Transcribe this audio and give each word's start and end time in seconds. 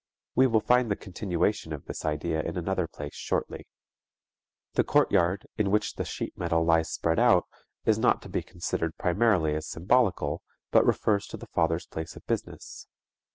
We 0.33 0.47
will 0.47 0.61
find 0.61 0.89
the 0.89 0.95
continuation 0.95 1.71
of 1.71 1.85
this 1.85 2.05
idea 2.05 2.41
in 2.41 2.57
another 2.57 2.87
place 2.87 3.13
shortly. 3.13 3.67
The 4.73 4.83
courtyard, 4.83 5.45
in 5.59 5.69
which 5.69 5.93
the 5.93 6.05
sheet 6.05 6.35
metal 6.35 6.65
lies 6.65 6.89
spread 6.91 7.19
out, 7.19 7.45
is 7.85 7.99
not 7.99 8.19
to 8.23 8.27
be 8.29 8.41
considered 8.41 8.97
primarily 8.97 9.53
as 9.53 9.69
symbolical 9.69 10.41
but 10.71 10.87
refers 10.87 11.27
to 11.27 11.37
the 11.37 11.45
father's 11.53 11.85
place 11.85 12.15
of 12.15 12.25
business. 12.25 12.87